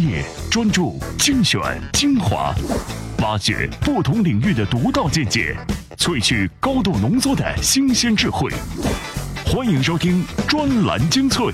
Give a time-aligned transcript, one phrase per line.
[0.00, 1.60] 业、专注、精选、
[1.92, 2.54] 精华，
[3.18, 5.54] 挖掘不同领域的独到见解，
[5.96, 8.50] 萃取高度浓缩的新鲜智慧。
[9.44, 11.52] 欢迎收听专栏精粹。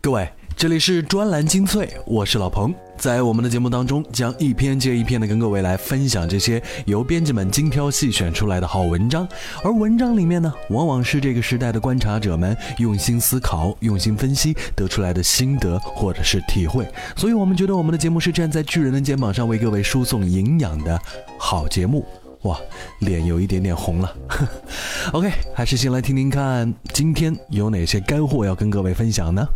[0.00, 2.74] 各位，这里是专栏精粹，我是老彭。
[2.96, 9.28] 在我们的节目当中，将一篇接一篇的跟各位来分享这些由编辑们精挑细选出来的好文章。
[9.62, 16.88] 而文章里面呢，往往是这个时代的观察者们用心思考、用心分析得出来的心得或者是体会。
[17.16, 20.98] 所以我们觉得我们的节目是站在巨人的肩膀上为各位输送营养的
[21.38, 22.02] 好节目。
[22.44, 22.58] 哇，
[23.00, 24.16] 脸有一点点红了。
[25.12, 29.46] OK，还是先来听听看今天有哪些干货要跟各位分享呢？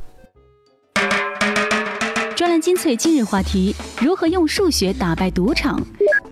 [2.40, 5.78] 专栏精粹今日话题：如何用数学打败赌场？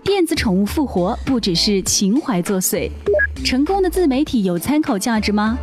[0.03, 2.89] 电子宠物复活不只是情怀作祟，
[3.45, 5.55] 成功的自媒体有参考价值吗？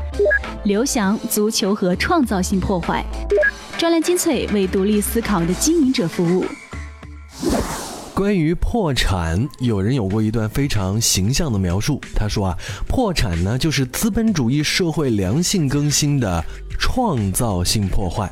[0.62, 3.04] 刘翔足球和创造性破坏。
[3.76, 6.44] 专栏精粹为独立思考的经营者服务。
[8.14, 12.00] 关于破产，有人有过一段非常形象的描述。
[12.14, 16.44] 他说啊，破产呢就是资本主义社会良性更新的
[16.78, 18.30] 创造性破坏。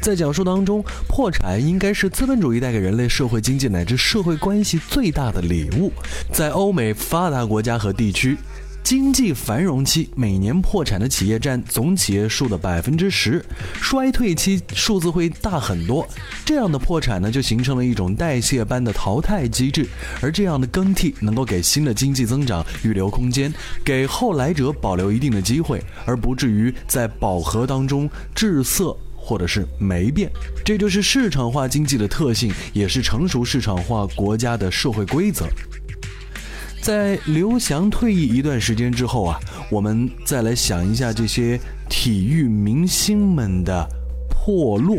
[0.00, 5.92] 在讲述当中，破产应该是资本主义带给人类社会经济乃至社会关系最大的礼物。
[6.32, 8.36] 在欧美发达国家和地区。
[8.82, 13.38] 经济繁荣期，每年破产的企业占总企业数的百分之十；
[13.74, 16.08] 衰退期数字会大很多。
[16.46, 19.86] 这样的破产呢，就形成了一种代谢般的淘汰机制，
[20.22, 23.52] 而这样的更替能够给新的经济增长预留空间，
[23.84, 28.96] 给后来者保留一定的机会，而不至于在饱和当中滞涩
[29.30, 30.28] 或者是没变。
[30.64, 35.46] 这就是市场化经济的特性，也是成熟市场化国家的社会规则。
[36.82, 39.38] 在刘翔退役一段时间之后啊，
[39.70, 43.88] 我们再来想一下这些体育明星们的
[44.28, 44.96] 破落，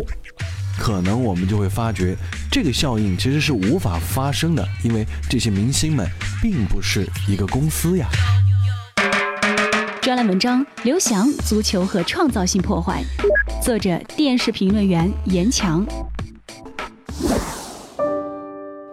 [0.80, 2.16] 可能我们就会发觉，
[2.50, 6.08] 这个效应其实是无法发生的，因为这些明星们
[6.42, 8.08] 并不是一个公司呀。
[10.02, 13.04] 专栏文章：刘翔足球和创造性破坏，
[13.62, 15.86] 作者：电视评论员严强。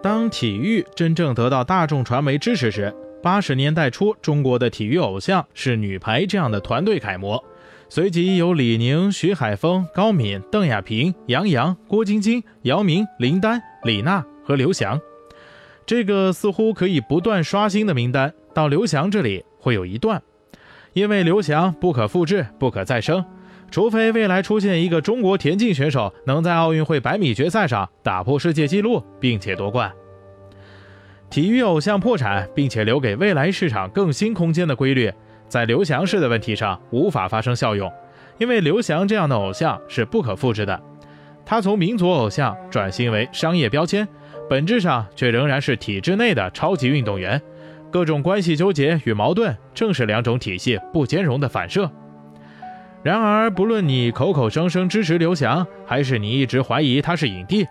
[0.02, 7.42] 当体育真正得到大众传媒支持时，八十年代初，中国的体育偶像是女排这样的团队楷模，
[7.88, 15.00] 随即有李宁、徐海峰、高敏、邓亚萍、杨洋、郭晶晶、姚明、林丹、李娜和刘翔。
[15.86, 20.22] 这个似乎可以不断刷新的名单，到刘翔这里会有一段，
[20.92, 23.24] 因为刘翔不可复制、不可再生。
[23.70, 29.92] 除非未来出现一个中国田径选手能在奥运会百米决赛上打破世界纪录，并且夺冠。
[31.30, 35.12] 体育偶像破产并且留给未来市场更新空间的规律，
[35.46, 37.92] 在刘翔式的问题上无法发生效用，
[38.38, 40.80] 因为刘翔这样的偶像是不可复制的。
[41.44, 44.08] 他从民族偶像转型为商业标签，
[44.48, 47.40] 本质上却仍然是体制内的超级运动员。
[47.90, 51.90] 各种关系纠结与矛盾，正是两种体系不兼容的反射。
[53.02, 57.66] 然而，不论你口口声声支持刘翔，还是你一直怀疑他是影帝，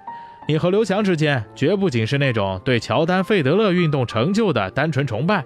[0.48, 5.44] 你和刘翔之间绝不仅是那种对乔丹、费德勒运动成就的单纯崇拜。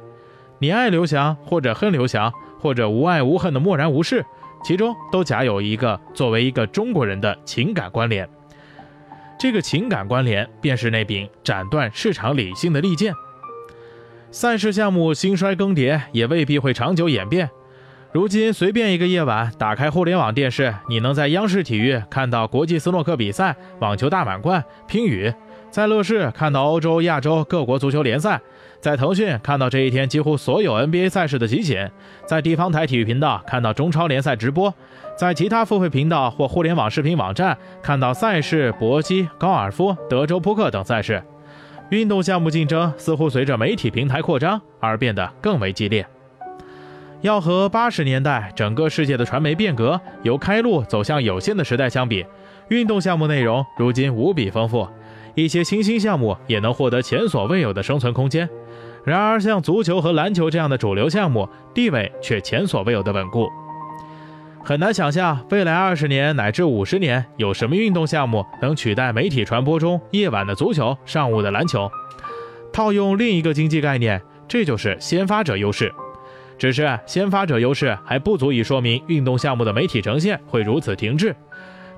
[0.59, 4.23] 你爱刘翔，或者恨刘翔，或者无爱无恨的漠然无视，
[4.63, 8.29] 其中都夹有一个作为一个中国人的情感关联。
[9.39, 13.15] 这个情感关联，便是那柄斩断市场理性的利剑。
[14.29, 17.49] 赛事项目兴衰更迭，也未必会长久演变。
[18.13, 25.31] 如今随便一个夜晚打开互联网电视，你能在央视体育看到国际斯诺克比赛、网球大满贯、乒羽；
[25.69, 28.37] 在乐视看到欧洲、亚洲各国足球联赛；
[28.81, 31.87] 在腾讯看到这一天几乎所有 NBA 赛事的集锦；
[32.25, 34.69] 在地方台体育频道看到中超联赛直播；
[35.17, 41.23] 在其他付费频道或互联网视频网站看到赛事搏击、高尔夫、德州扑克等赛事。
[41.91, 46.05] 运动项目竞争似乎随着媒体平台扩张而变得更为激烈。
[47.21, 52.25] 要和八十年代整个世界的传媒变革由开路走向有限的时代相比，
[52.69, 54.87] 运动项目内容如今无比丰富，
[55.35, 58.49] 一些新兴项目也能获得前所未有的生存空间。
[59.03, 63.47] 然而，像足球和篮球这样的主流项目地位却前所未有的稳固。
[64.63, 71.89] 很难想象未来二十年乃至五十年有什么运动项目能取代媒体传播中夜晚的足球、上午的篮球。
[72.71, 75.91] 套用另一个经济概念，这就是先发者优势。
[76.61, 81.35] 只是先发者优势还不足以说明运动项目的媒体呈现会如此停滞。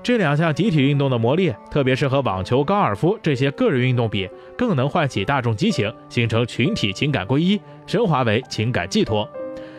[0.02, 4.26] 这两项集体运动的魔力，特别是和网球、高尔夫这些个人运动比，
[4.56, 9.28] 更能唤起大众激情，形成群体情感归一，升华为情感寄托。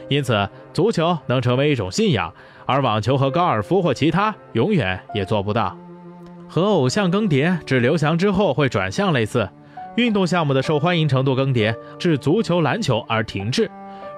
[0.08, 2.32] 因此，足球能成为一种信仰，
[2.68, 5.76] 而网球和高尔夫或其他永远也做不到。
[6.48, 9.50] 和偶像更迭至刘翔之后会转向类似，
[9.98, 13.68] 运动项目的受欢迎程度更迭至足球、篮球而停滞。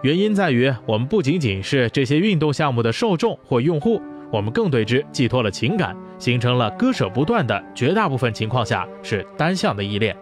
[0.03, 3.99] 原因在于，我们不仅仅是这些运动项目的受众或用户，
[4.31, 10.15] 我们更对之寄托了情感，形成了割舍不断的，绝大部分情况下是单向的依恋。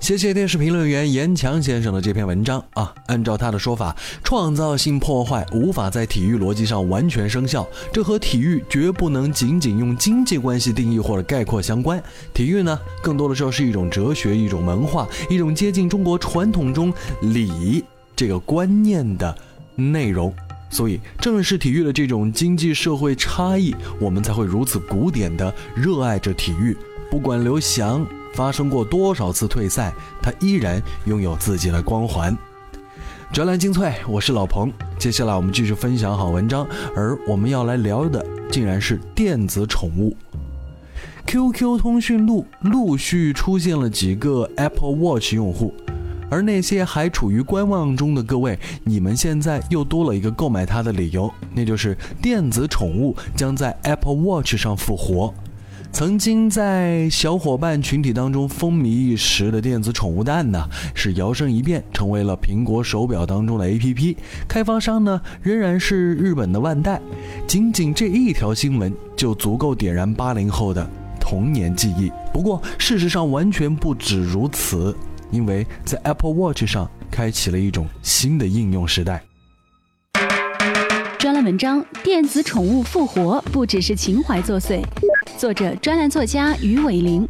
[0.00, 2.94] 谢谢电视评论员严强先生的这篇文章啊。
[3.06, 12.02] 按照他的说法，创造性破坏无法在体育逻辑上完全生效，这和体育绝不能仅仅用经济关系定义或者概括相关。
[12.32, 17.82] 体育呢，更多的时候是一种哲学、一种文化、一种接近中国传统中礼
[18.16, 19.36] 这个观念的
[19.74, 20.34] 内容。
[20.70, 26.76] 所以，正是体育的这种经济社会差异，我们才会如此古典的热爱着体育。
[27.10, 28.06] 不管刘翔。
[28.34, 32.36] 发生过多少次退赛，他依然拥有自己的光环。
[33.32, 34.72] 专栏精粹，我是老彭。
[34.98, 36.66] 接下来我们继续分享好文章，
[36.96, 40.16] 而我们要来聊的竟然是电子宠物。
[41.28, 45.72] QQ 通讯录陆续出现了几个 Apple Watch 用户，
[46.34, 55.32] 而那些还处于观望中的各位，你们现在又多了一个购买它的理由，那就是电子宠物将在 Apple Watch 上复活。
[55.92, 64.16] 曾经在小伙伴群体当中风靡一时的电子宠物蛋呢，是摇身一变成为了苹果手表当中的 APP。
[64.48, 67.00] 开发商呢仍然是日本的万代。
[67.46, 70.84] 仅仅这一条新闻就足够点燃八零后的
[71.20, 72.10] 童年记忆。
[72.32, 74.92] 不过事实上完全不止如此，
[75.30, 79.22] 因为在 Apple Watch 上开启了一种新的应用时代。
[81.18, 84.82] 专栏文章：电子宠物复活，不只是情怀作祟。
[85.38, 87.26] 作者：专栏作家于伟林。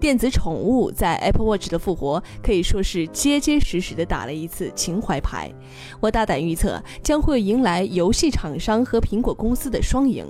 [0.00, 5.48] 电子宠物在 Apple Watch 的复活，可以说是结结实实的打了一次情怀牌。
[6.00, 10.26] 我大胆预测，将会迎来游戏厂商和苹果公司的双赢。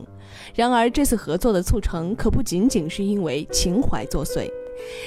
[0.54, 4.46] 然而，这次合作的促成，可不仅仅是因为情怀作祟。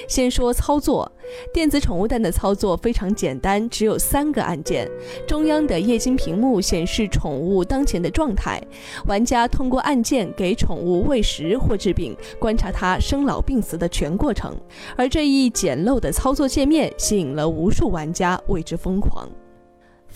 [0.08, 1.10] 先说操作，
[1.52, 4.88] 电子宠物蛋的操作非常简单，只有三个按键。
[5.26, 8.62] 中央的液晶屏幕显示宠物当前的状态，
[9.06, 14.56] 玩家通过按键给宠物喂食或治病，观察它生老病死的全过程。
[14.96, 19.28] 而这一简陋的操作界面吸引了无数玩家为之疯狂。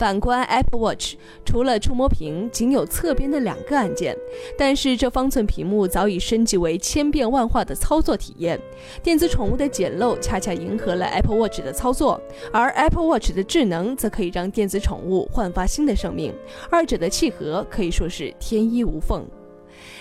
[0.01, 4.17] 反观 Apple Watch，除了触摸屏，仅有侧边的两个按键，
[4.57, 8.59] 但是这方寸屏幕早已升级为千变万化的操作体验。
[9.03, 12.19] 电子宠物的简陋恰恰迎合了 Apple Watch 的操作，
[12.51, 16.33] 而 Apple Watch 的智能则可以让电子宠物焕发新的生命，
[16.71, 19.23] 二者的契合可以说是天衣无缝。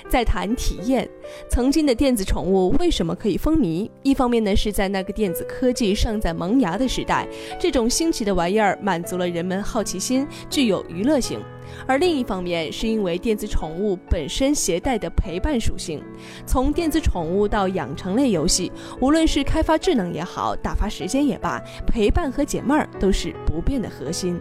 [0.09, 1.07] 在谈体验，
[1.49, 3.89] 曾经的电子宠物为什么可以风靡？
[4.01, 7.27] 一方面呢，是在那个电子科技尚在萌芽的时代，
[7.59, 11.39] 这种新奇的玩意儿满足了人们好奇心，具有娱乐性；
[11.85, 16.01] 而另一方面，是因为电子宠物本身携带的陪伴属性。
[16.45, 24.39] 从电子宠物到养成类游戏，无论是开发智能也好，打发时间也罢，陪伴和解闷儿都是不变的核心。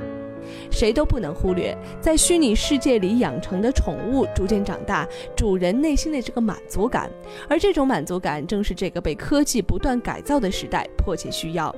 [0.70, 5.06] 谁都不能忽略，在虚拟世界里养成的宠物逐渐长大，
[5.36, 7.10] 主人内心的这个满足感，
[7.48, 11.74] 而这种满足感正是这个被科技不断改造的时代迫切需要。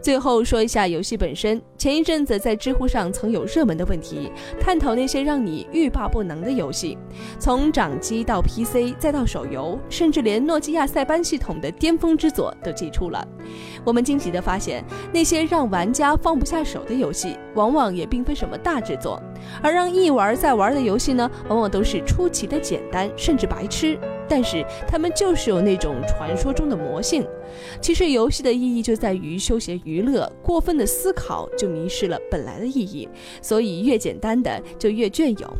[0.00, 1.60] 最后说一下游戏本身。
[1.76, 4.30] 前一阵子在知乎上曾有热门的问题，
[4.60, 6.96] 探讨那些让你欲罢不能的游戏，
[7.38, 13.26] 从掌机到 PC 再到手游，甚至连诺基亚塞班系统的巅峰之作都寄出了。
[13.84, 19.20] 我们惊喜地发现，那些让玩家放不下手的游戏，往往也并非什么大制作，
[19.60, 23.98] 而让一玩再玩的游戏呢，往往都是出奇的简单，甚至白痴。
[24.32, 27.22] 但是他们就是有那种传说中的魔性。
[27.82, 33.06] 其实游戏的意义就在于休闲娱乐，过分的思考就迷失了本来的意义。
[33.42, 35.50] 所以越简单的就越隽永。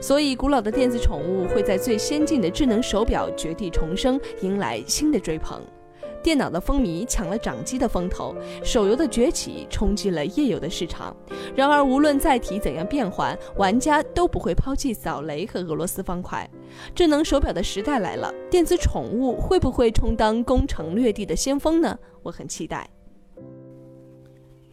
[0.00, 5.60] 所以古老的电子宠物会在最先进的智能手表绝地重生，迎来新的追捧。
[6.24, 11.14] 电脑的风靡抢了掌机的风头，手游的崛起冲击了页游的市场。
[11.54, 16.48] 然而，无论载体怎样变换，玩家都不会抛弃扫雷和俄罗斯方块。
[16.94, 21.98] 智能手表的时代来了，电子宠物会不会充当攻城略地的先锋呢？
[22.22, 22.88] 我很期待。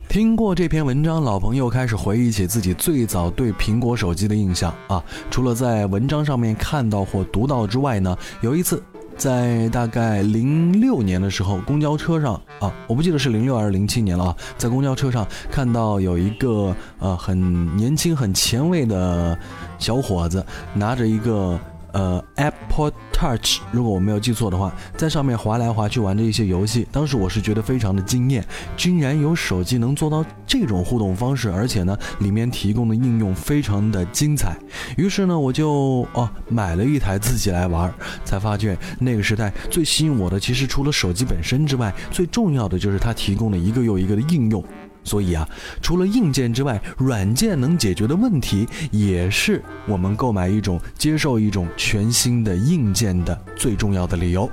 [0.08, 5.04] 听过这篇文章，老朋友开始回忆起自己最早对苹果手机的印象啊。
[5.30, 8.82] 除了在文章上面看到或读到之外呢，有一次。
[9.22, 19.38] 在大概零六年的时候，公交车上啊，我不记得是零六还是零七年了啊，在公交车上看到有一个呃很年轻、很前卫的
[19.78, 21.60] 小伙子，拿着一个
[21.94, 26.88] 呃 Apple Touch，如果我没有记错的话，在上面滑来滑去玩的一些游戏。
[26.92, 28.46] 当时我是觉得非常的惊艳，
[28.76, 34.58] 居然有手机能做到这种互动方式，而且呢，里面提供的应用非常的精彩。
[34.98, 37.94] 于是呢，我就哦买了一台自己来玩，
[38.24, 44.64] 才发现那个时代最吸引我的，其实除了手机本身之外，最重要的就是它提供了一个又一个的应用。
[45.04, 45.48] 所以啊，
[45.82, 54.50] 除了硬件之外，软件能解决的问题，也是我们购买一种、接受一种全新的硬件的最重要的理由。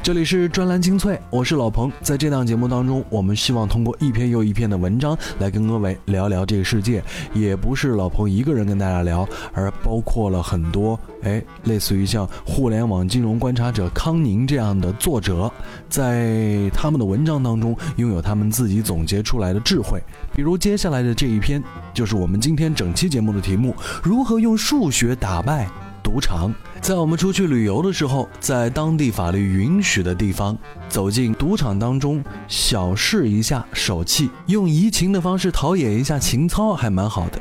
[0.00, 1.92] 这里是专栏精粹，我是老彭。
[2.00, 7.02] 在这档节目当中，我们希望通过一篇又一篇的文章来跟各位聊聊这个世界。
[7.34, 15.50] 也不是老彭一个人跟大家聊，而包括了很多哎，类似于像互联网金融观察者康宁这样的作者，
[15.90, 20.02] 在他们的文章当中拥有他们自己总结出来的智慧。
[20.34, 21.62] 比如接下来的这一篇，
[21.92, 25.68] 就是我们今天整期节目的题目：如何用数学打败。
[26.00, 26.50] 赌场，
[26.80, 30.56] 在我们出去旅游的时候，在当地法律允许的地方，
[30.88, 37.38] 走进赌场当中，小试一下手气，用移情的方式陶冶一下情操，还蛮好的。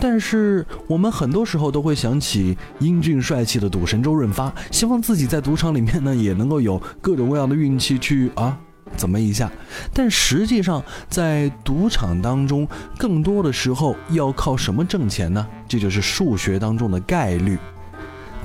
[0.00, 8.58] 但是我们很多时候都会想起英俊帅气的赌神周润发，希望自己在赌场里面呢，也能够有各种各样的运气去啊，
[8.96, 9.50] 怎么一下。
[9.92, 12.66] 但实际上，在赌场当中，
[12.96, 15.46] 更多的时候要靠什么挣钱呢？
[15.68, 17.56] 这就是数学当中的概率。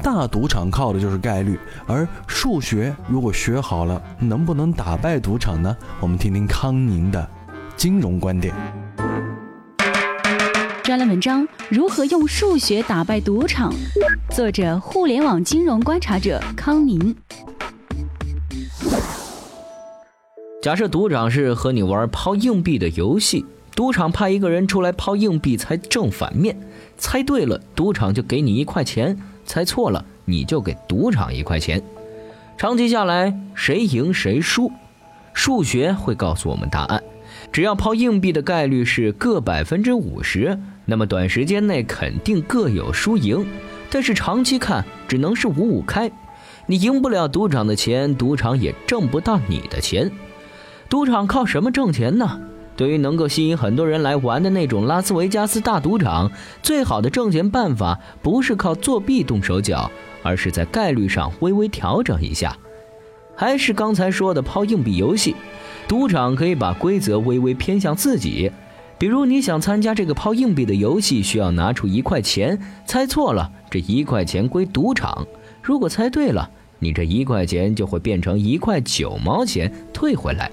[0.03, 1.57] 大赌场靠的就是概率，
[1.87, 5.75] 而数学如果学好了，能不能打败赌场呢？
[6.01, 7.25] 我们听听康宁的
[7.77, 8.53] 金融观点。
[10.83, 13.73] 专栏文章：如何用数学打败赌场？
[14.29, 17.15] 作者：互联网金融观察者康宁。
[20.61, 26.59] 假设赌场是和你玩抛硬币的游戏，赌场派一个人出来抛硬币猜正反面，
[26.97, 29.17] 猜对了，赌场就给你一块钱。
[29.45, 31.81] 猜错了，你就给赌场一块钱。
[32.57, 34.71] 长期下来，谁赢谁输？
[35.33, 37.03] 数学会告诉我们答案。
[37.51, 43.45] 只要抛硬币的概率是各百分之五十，那么短时间内肯定各有输赢。
[43.89, 46.09] 但是长期看，只能是五五开。
[46.65, 50.09] 你赢不了赌场的钱，赌场也挣不到你的钱。
[50.89, 52.39] 赌场靠什么挣钱呢？
[52.75, 59.91] 对于能够吸引很多人来玩的那种拉斯维加斯大赌场，最好的挣钱办法不是靠作弊动手脚，
[60.23, 62.57] 而是在概率上微微调整一下。
[63.35, 65.35] 还是刚才说的抛硬币游戏，
[65.87, 68.51] 赌场可以把规则微微偏向自己。
[68.99, 75.25] 比如你想参加这个抛硬币的游戏，需要拿出一块钱，猜错了，这一块钱归赌场；
[75.61, 76.49] 如果猜对了，
[76.79, 80.49] 你这一块钱就会变成一块九毛钱退回来。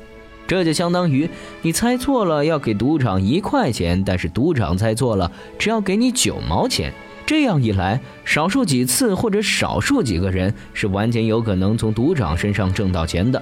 [0.51, 1.31] 这就相当于
[1.63, 6.93] 你猜错了要给赌场一块钱，但是赌场猜错了只要给你九毛钱。
[7.25, 13.41] 这样一来，少数几次或者少数几个人是完全有可能从赌场身上挣到钱的，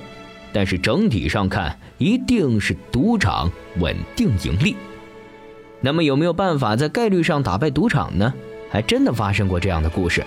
[0.52, 4.76] 但是整体上看，一定是赌场稳定盈利。
[5.80, 8.34] 那么有没有办法在概率上打败赌场呢？
[8.68, 10.22] 还真的发生过这样的故事，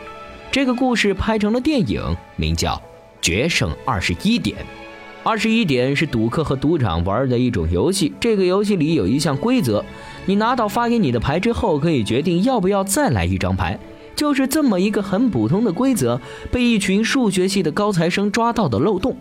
[0.52, 2.74] 这个故事拍成了电影，名叫
[3.22, 4.58] 《决胜二十一点》。
[5.24, 8.12] 二十一点是赌客和赌场玩的一种游戏。
[8.20, 9.84] 这个游戏里有一项规则：
[10.26, 13.78] 你拿到发给你的牌之后，可以决定要不要再来一张牌。
[14.16, 16.20] 就是这么一个很普通的规则，
[16.52, 19.16] 被一群数学系的高材生抓到的漏洞。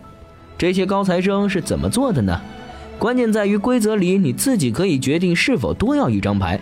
[0.57, 2.41] 这些高材生是怎么做的呢？
[2.97, 6.59] 关键在于规则里你自己可以决定是否多要一张牌。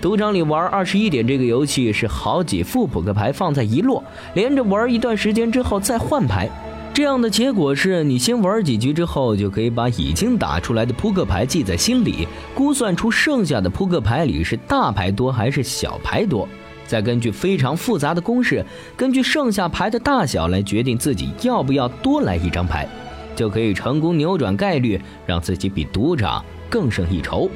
[0.00, 4.02] 赌场里玩二十一点这个游戏是好几副扑克牌放在一摞，
[4.34, 6.50] 连着玩一段时间之后再换牌。
[6.94, 16.46] 这样的结果是你先玩几局之后，就可以把已经打出来的扑克牌记在心里，估算出剩下的扑克牌里是大牌多还是小牌多，
[16.86, 18.62] 再根据非常复杂的公式，
[18.94, 22.86] 根据剩下牌的大小来决定自己要不要多来一张牌，
[23.34, 27.50] 就可以成功扭转概率，让自己比赌场更胜一筹。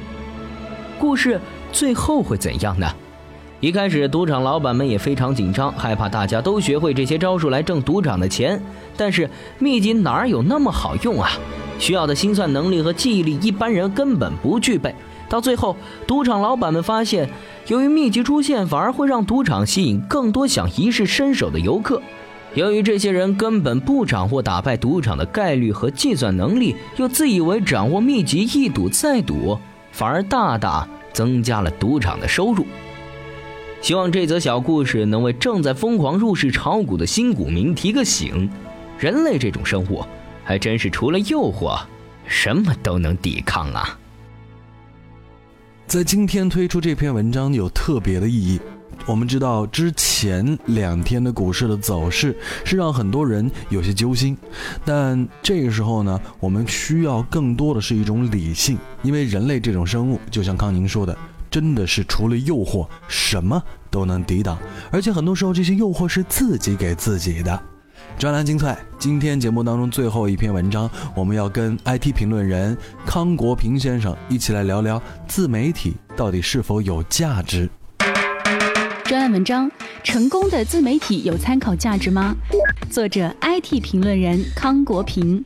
[0.99, 1.39] 故事
[1.71, 2.91] 最后会怎样呢？
[3.59, 8.61] 一开始，赌场老板们也非常紧张，害怕大家都学会这些招数来挣赌场的钱。
[8.95, 11.31] 但是秘籍哪有那么好用啊？
[11.79, 14.93] 需要的心算能力和记忆力，一般人根本不具备。
[15.27, 17.27] 到最后，赌场老板们发现，
[17.65, 21.99] 由于秘籍出现，反而会让赌场吸引更多想一试身手的游客。
[22.53, 29.57] 由于这些人根本不掌握打败赌场的概率和计算能力，又自以为掌握秘籍，一赌再赌，
[29.91, 32.63] 反而大大增加了赌场的收入。
[33.81, 38.49] 希望这则小故事能为正在疯狂入市炒股的新股民提个醒：
[38.99, 40.03] 人类这种生物，
[40.43, 41.79] 还真是除了诱惑，
[42.25, 43.97] 什么都能抵抗啊！
[45.85, 48.59] 在今天推出这篇文章有特别的意义，
[49.05, 54.37] 我们知道之前两天的股市的走势是让很多人有些揪心，
[54.83, 61.17] 但这个时候呢，我们需要更多的是一种理性，因为人类这种生物，就像康宁说的，
[61.49, 64.57] 真的是除了诱惑，什么都能抵挡，
[64.91, 67.59] 而且很多时候这些诱惑是自己给自己的。
[68.17, 72.75] 专栏精粹，今天节目当中最后一篇文章，我们要跟 IT 评论人
[73.05, 77.69] 康国平先生一起来聊聊自媒体到底是否有价值。
[79.03, 79.69] 专栏文章：
[80.03, 82.35] 成功的自媒体有参考价值吗？
[82.89, 85.45] 作者：IT 评论人康国平。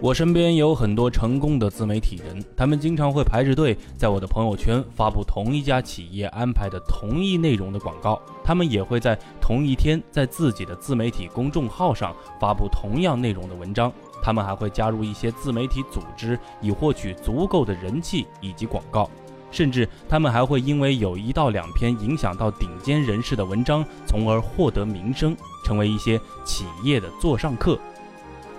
[0.00, 8.20] 我身边有很多成功的自媒体人，他们经常会排着队在我的朋友圈发布同一家企业安排的同一内容的广告。
[8.44, 13.92] 他们也会在同一天在自己的自媒体公众号上发布同样内容的文章。
[14.22, 19.10] 他们还会加入一些自媒体组织，以获取足够的人气以及广告。
[19.50, 27.76] 甚至他们还会因为有一到两篇影响到顶尖人士的文章，从而获得名声，成为一些企业的座上客。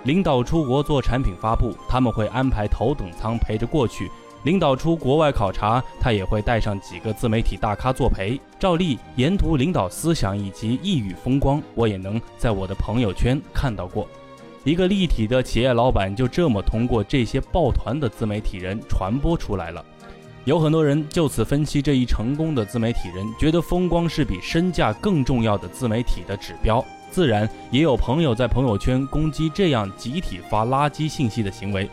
[0.04, 4.06] 领导出国做产品发布，他们会安排头等舱陪着过去；
[4.44, 14.08] 领导出国外考察，他也会带上几个自媒体大咖作陪，照例沿途领导思想以及一语风光，我也能在我的朋友圈看到过。
[14.64, 19.84] 一个立体的企业老板就这么通过这些抱团的自媒体人传播出来了。
[20.44, 26.82] 有很多人就此分析这一成功的自媒体人，觉得风光是比身价更重要的自媒体的指标。
[27.10, 31.90] 自然也有朋友在朋友圈攻击这样集体发垃圾信息的行为。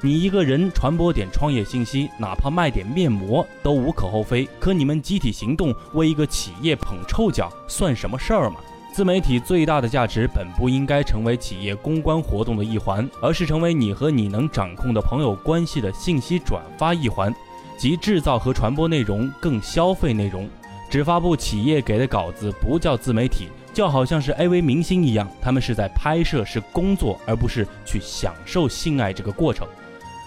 [0.00, 4.48] 你一个人传播点创业信息，哪怕卖点面膜都无可厚非。
[4.60, 8.56] 可你们集体行动为一个企业捧臭脚，算什么事儿吗？
[8.92, 17.34] 自媒体最大的价值本不应该成为企业公关活动的一环，而是成为你和你能掌控的朋友关系的信息转发一环，
[17.76, 20.48] 即制造和传播内容，更消费内容。
[20.88, 23.48] 只发布企业给的稿子不叫自媒体。
[23.78, 29.68] 就好像是 AV 明星一样，他们是在拍摄，是工作，而不是去享受性爱这个过程。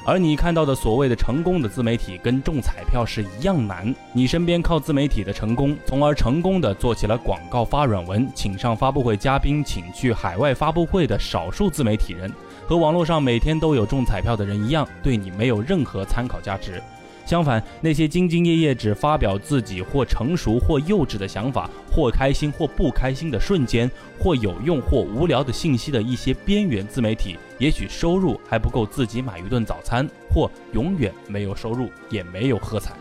[0.06, 3.94] 而你看到的所谓的成功的自媒体，跟中彩票是一样难。
[4.14, 12.32] 你身边靠自媒体的成功，从而成功的做起了广告、发软文、请上发布会嘉宾、请去海外发布会的少数自媒体人，
[12.66, 16.82] 和网络上每天都有中彩票的人一样，对你没有任何参考价值。
[17.26, 32.94] 相反，那些兢兢业业只发表自己或成熟或幼稚的想法，或开心或不开心的瞬间，或有用或无聊的信息的一些边缘自媒体，也许收入还不够自己买一顿早餐，或永远没有收入，也没有喝彩，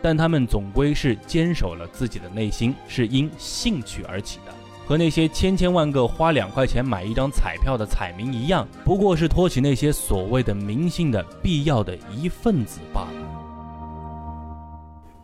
[0.00, 4.54] 但他们总归是坚守了自己的内心，是因兴趣而起的，
[4.86, 13.35] 和那些千千万个花两块钱买一张彩票的彩民一样，不过是托起那些所谓的明星的必要的一份子罢了。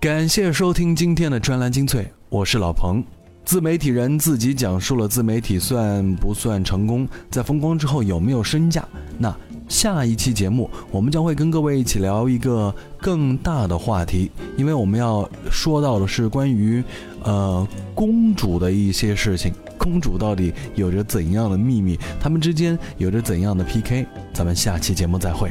[0.03, 3.01] 感谢收听今天的专栏精粹，我是老彭。
[3.45, 8.85] 自媒体人自己讲述了自媒体算不算成功，在风光之后有没有身价？
[9.17, 9.33] 那
[9.69, 16.83] 下一期节目我们将会跟各位一起聊一个更大的话题，因为我们要说到的是关于
[17.23, 19.55] 呃公主的一些事情。
[19.79, 21.97] 公主到底有着怎样的秘密？
[22.21, 24.05] 他们之间有着怎样的 PK？
[24.35, 25.49] 咱们下期节目再会。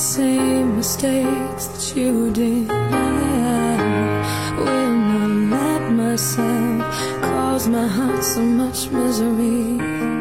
[0.00, 2.70] same mistakes that you did.
[2.70, 6.80] I will not let myself
[7.20, 10.19] cause my heart so much misery.